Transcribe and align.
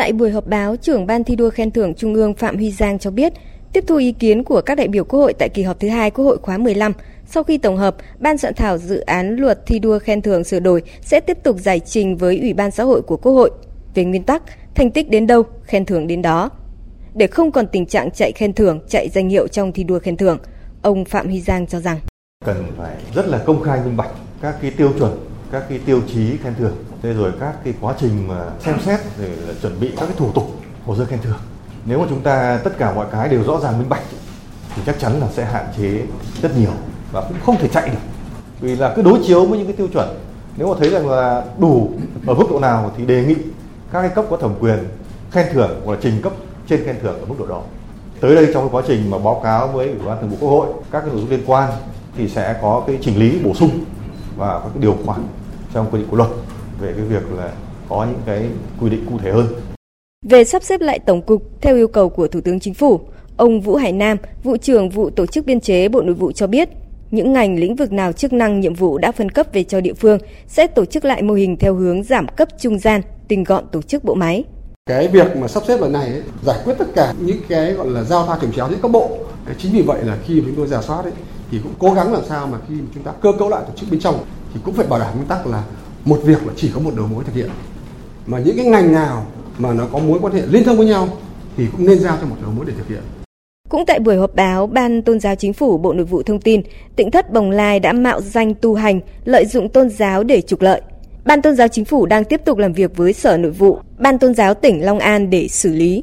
Tại 0.00 0.12
buổi 0.12 0.30
họp 0.30 0.46
báo, 0.46 0.76
trưởng 0.76 1.06
Ban 1.06 1.24
thi 1.24 1.36
đua 1.36 1.50
khen 1.50 1.70
thưởng 1.70 1.94
Trung 1.94 2.14
ương 2.14 2.34
Phạm 2.34 2.56
Huy 2.56 2.70
Giang 2.70 2.98
cho 2.98 3.10
biết, 3.10 3.32
tiếp 3.72 3.84
thu 3.86 3.96
ý 3.96 4.12
kiến 4.12 4.44
của 4.44 4.60
các 4.60 4.74
đại 4.74 4.88
biểu 4.88 5.04
Quốc 5.04 5.20
hội 5.20 5.32
tại 5.38 5.48
kỳ 5.48 5.62
họp 5.62 5.80
thứ 5.80 5.88
hai 5.88 6.10
Quốc 6.10 6.24
hội 6.24 6.38
khóa 6.42 6.58
15, 6.58 6.92
sau 7.26 7.42
khi 7.42 7.58
tổng 7.58 7.76
hợp, 7.76 7.96
Ban 8.18 8.38
soạn 8.38 8.54
thảo 8.54 8.78
dự 8.78 9.00
án 9.00 9.36
luật 9.36 9.66
thi 9.66 9.78
đua 9.78 9.98
khen 9.98 10.22
thưởng 10.22 10.44
sửa 10.44 10.60
đổi 10.60 10.82
sẽ 11.00 11.20
tiếp 11.20 11.38
tục 11.42 11.56
giải 11.58 11.80
trình 11.80 12.16
với 12.16 12.38
Ủy 12.38 12.54
ban 12.54 12.70
xã 12.70 12.84
hội 12.84 13.02
của 13.02 13.16
Quốc 13.16 13.32
hội. 13.32 13.50
Về 13.94 14.04
nguyên 14.04 14.22
tắc, 14.22 14.42
thành 14.74 14.90
tích 14.90 15.10
đến 15.10 15.26
đâu, 15.26 15.42
khen 15.62 15.84
thưởng 15.84 16.06
đến 16.06 16.22
đó. 16.22 16.50
Để 17.14 17.26
không 17.26 17.52
còn 17.52 17.66
tình 17.66 17.86
trạng 17.86 18.10
chạy 18.10 18.32
khen 18.32 18.52
thưởng, 18.52 18.80
chạy 18.88 19.08
danh 19.08 19.28
hiệu 19.28 19.48
trong 19.48 19.72
thi 19.72 19.84
đua 19.84 19.98
khen 19.98 20.16
thưởng, 20.16 20.38
ông 20.82 21.04
Phạm 21.04 21.26
Huy 21.26 21.40
Giang 21.40 21.66
cho 21.66 21.80
rằng 21.80 21.98
cần 22.44 22.64
phải 22.76 22.96
rất 23.14 23.26
là 23.26 23.38
công 23.38 23.62
khai 23.62 23.80
minh 23.84 23.96
bạch 23.96 24.10
các 24.42 24.54
cái 24.62 24.70
tiêu 24.70 24.92
chuẩn, 24.98 25.12
các 25.52 25.64
cái 25.68 25.78
tiêu 25.78 26.00
chí 26.12 26.36
khen 26.36 26.54
thưởng, 26.58 26.76
thế 27.02 27.12
rồi 27.12 27.32
các 27.40 27.54
cái 27.64 27.74
quá 27.80 27.94
trình 28.00 28.28
mà 28.28 28.44
xem 28.60 28.80
xét 28.80 29.00
để 29.18 29.28
chuẩn 29.62 29.80
bị 29.80 29.90
các 29.96 30.06
cái 30.06 30.16
thủ 30.16 30.32
tục 30.32 30.50
hồ 30.86 30.96
sơ 30.96 31.04
khen 31.04 31.18
thưởng. 31.22 31.38
Nếu 31.84 31.98
mà 31.98 32.06
chúng 32.08 32.20
ta 32.20 32.60
tất 32.64 32.78
cả 32.78 32.94
mọi 32.94 33.06
cái 33.12 33.28
đều 33.28 33.44
rõ 33.44 33.60
ràng 33.60 33.78
minh 33.78 33.88
bạch 33.88 34.02
thì 34.76 34.82
chắc 34.86 34.98
chắn 34.98 35.20
là 35.20 35.26
sẽ 35.32 35.44
hạn 35.44 35.66
chế 35.78 36.02
rất 36.42 36.56
nhiều 36.58 36.70
và 37.12 37.20
cũng 37.20 37.36
không 37.46 37.56
thể 37.56 37.68
chạy 37.68 37.88
được. 37.88 37.98
Vì 38.60 38.76
là 38.76 38.92
cứ 38.96 39.02
đối 39.02 39.18
chiếu 39.26 39.44
với 39.44 39.58
những 39.58 39.66
cái 39.66 39.76
tiêu 39.76 39.88
chuẩn. 39.92 40.18
Nếu 40.56 40.68
mà 40.68 40.74
thấy 40.78 40.90
rằng 40.90 41.08
là 41.08 41.44
đủ 41.58 41.90
ở 42.26 42.34
mức 42.34 42.44
độ 42.50 42.58
nào 42.58 42.92
thì 42.96 43.06
đề 43.06 43.24
nghị 43.24 43.34
các 43.92 44.00
cái 44.00 44.10
cấp 44.10 44.24
có 44.30 44.36
thẩm 44.36 44.54
quyền 44.60 44.78
khen 45.30 45.46
thưởng 45.52 45.80
hoặc 45.84 45.92
là 45.92 45.98
trình 46.02 46.22
cấp 46.22 46.32
trên 46.68 46.84
khen 46.84 46.96
thưởng 47.02 47.20
ở 47.20 47.26
mức 47.26 47.34
độ 47.38 47.46
đó. 47.46 47.62
Tới 48.20 48.34
đây 48.34 48.50
trong 48.54 48.62
cái 48.62 48.70
quá 48.72 48.82
trình 48.86 49.10
mà 49.10 49.18
báo 49.18 49.40
cáo 49.44 49.68
với 49.68 49.88
ủy 49.88 49.98
ban 50.06 50.20
thường 50.20 50.30
vụ 50.30 50.36
quốc 50.40 50.50
hội 50.50 50.66
các 50.90 51.00
cái 51.00 51.08
nội 51.08 51.20
dung 51.20 51.30
liên 51.30 51.42
quan 51.46 51.70
thì 52.16 52.28
sẽ 52.28 52.58
có 52.62 52.84
cái 52.86 52.98
chỉnh 53.02 53.18
lý 53.18 53.38
bổ 53.44 53.54
sung 53.54 53.70
và 54.36 54.58
các 54.58 54.68
cái 54.74 54.82
điều 54.82 54.96
khoản 55.06 55.20
trong 55.74 55.86
quy 55.90 55.98
định 55.98 56.08
của 56.10 56.16
luật 56.16 56.30
về 56.80 56.92
cái 56.96 57.04
việc 57.04 57.32
là 57.36 57.52
có 57.88 58.06
những 58.10 58.20
cái 58.26 58.46
quy 58.80 58.90
định 58.90 59.06
cụ 59.10 59.18
thể 59.22 59.32
hơn. 59.32 59.46
Về 60.28 60.44
sắp 60.44 60.62
xếp 60.62 60.80
lại 60.80 60.98
tổng 60.98 61.22
cục 61.22 61.42
theo 61.60 61.76
yêu 61.76 61.88
cầu 61.88 62.08
của 62.08 62.28
Thủ 62.28 62.40
tướng 62.40 62.60
Chính 62.60 62.74
phủ, 62.74 63.00
ông 63.36 63.60
Vũ 63.60 63.76
Hải 63.76 63.92
Nam, 63.92 64.16
vụ 64.42 64.56
trưởng 64.56 64.90
vụ 64.90 65.10
tổ 65.10 65.26
chức 65.26 65.46
biên 65.46 65.60
chế 65.60 65.88
Bộ 65.88 66.02
Nội 66.02 66.14
vụ 66.14 66.32
cho 66.32 66.46
biết, 66.46 66.68
những 67.10 67.32
ngành 67.32 67.58
lĩnh 67.58 67.76
vực 67.76 67.92
nào 67.92 68.12
chức 68.12 68.32
năng 68.32 68.60
nhiệm 68.60 68.74
vụ 68.74 68.98
đã 68.98 69.12
phân 69.12 69.30
cấp 69.30 69.46
về 69.52 69.64
cho 69.64 69.80
địa 69.80 69.94
phương 69.94 70.18
sẽ 70.46 70.66
tổ 70.66 70.84
chức 70.84 71.04
lại 71.04 71.22
mô 71.22 71.34
hình 71.34 71.56
theo 71.56 71.74
hướng 71.74 72.02
giảm 72.02 72.26
cấp 72.28 72.48
trung 72.60 72.78
gian, 72.78 73.00
tinh 73.28 73.44
gọn 73.44 73.64
tổ 73.72 73.82
chức 73.82 74.04
bộ 74.04 74.14
máy. 74.14 74.44
Cái 74.86 75.08
việc 75.08 75.36
mà 75.36 75.48
sắp 75.48 75.62
xếp 75.68 75.80
lần 75.80 75.92
này 75.92 76.06
ấy, 76.06 76.22
giải 76.44 76.58
quyết 76.64 76.74
tất 76.78 76.86
cả 76.94 77.14
những 77.20 77.40
cái 77.48 77.72
gọi 77.72 77.86
là 77.90 78.02
giao 78.02 78.26
thoa 78.26 78.38
trồng 78.42 78.52
chéo 78.52 78.68
giữa 78.70 78.76
các 78.82 78.90
bộ. 78.90 79.18
Chính 79.58 79.72
vì 79.72 79.82
vậy 79.82 80.04
là 80.04 80.18
khi 80.26 80.42
chúng 80.46 80.54
tôi 80.56 80.66
giả 80.66 80.82
soát 80.82 81.02
ấy, 81.02 81.12
thì 81.50 81.58
cũng 81.62 81.72
cố 81.78 81.92
gắng 81.92 82.12
làm 82.12 82.22
sao 82.28 82.46
mà 82.46 82.58
khi 82.68 82.74
chúng 82.94 83.02
ta 83.02 83.12
cơ 83.22 83.32
cấu 83.38 83.48
lại 83.48 83.62
tổ 83.66 83.72
chức 83.76 83.90
bên 83.90 84.00
trong 84.00 84.24
thì 84.54 84.60
cũng 84.64 84.74
phải 84.74 84.86
bảo 84.86 85.00
đảm 85.00 85.14
nguyên 85.14 85.28
tắc 85.28 85.46
là 85.46 85.62
một 86.04 86.20
việc 86.24 86.46
là 86.46 86.52
chỉ 86.56 86.70
có 86.74 86.80
một 86.80 86.90
đầu 86.96 87.06
mối 87.06 87.24
thực 87.24 87.34
hiện. 87.34 87.50
Mà 88.26 88.38
những 88.38 88.56
cái 88.56 88.66
ngành 88.66 88.92
nào 88.92 89.26
mà 89.58 89.72
nó 89.72 89.86
có 89.92 89.98
mối 89.98 90.18
quan 90.22 90.34
hệ 90.34 90.42
liên 90.46 90.64
thông 90.64 90.76
với 90.76 90.86
nhau 90.86 91.08
thì 91.56 91.66
cũng 91.72 91.86
nên 91.86 91.98
giao 91.98 92.16
cho 92.20 92.26
một 92.26 92.36
đầu 92.42 92.50
mối 92.56 92.64
để 92.68 92.72
thực 92.78 92.88
hiện. 92.88 93.02
Cũng 93.68 93.86
tại 93.86 93.98
buổi 93.98 94.16
họp 94.16 94.34
báo, 94.34 94.66
Ban 94.66 95.02
Tôn 95.02 95.20
giáo 95.20 95.34
Chính 95.34 95.52
phủ 95.52 95.78
Bộ 95.78 95.92
Nội 95.92 96.04
vụ 96.04 96.22
thông 96.22 96.40
tin, 96.40 96.62
tỉnh 96.96 97.10
thất 97.10 97.32
Bồng 97.32 97.50
Lai 97.50 97.80
đã 97.80 97.92
mạo 97.92 98.20
danh 98.20 98.54
tu 98.54 98.74
hành, 98.74 99.00
lợi 99.24 99.46
dụng 99.46 99.68
tôn 99.68 99.90
giáo 99.90 100.22
để 100.24 100.40
trục 100.40 100.60
lợi. 100.60 100.80
Ban 101.24 101.42
Tôn 101.42 101.56
giáo 101.56 101.68
Chính 101.68 101.84
phủ 101.84 102.06
đang 102.06 102.24
tiếp 102.24 102.40
tục 102.44 102.58
làm 102.58 102.72
việc 102.72 102.96
với 102.96 103.12
Sở 103.12 103.36
Nội 103.36 103.50
vụ, 103.50 103.78
Ban 103.98 104.18
Tôn 104.18 104.34
giáo 104.34 104.54
tỉnh 104.54 104.84
Long 104.84 104.98
An 104.98 105.30
để 105.30 105.48
xử 105.48 105.72
lý. 105.72 105.98